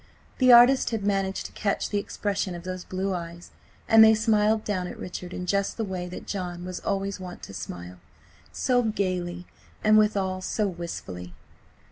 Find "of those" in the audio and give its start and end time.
2.55-2.83